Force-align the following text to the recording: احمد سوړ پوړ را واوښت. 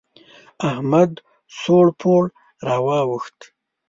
احمد 0.69 1.11
سوړ 1.61 1.85
پوړ 1.99 2.23
را 2.67 2.77
واوښت. 2.85 3.37